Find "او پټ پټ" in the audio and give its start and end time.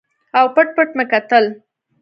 0.37-0.89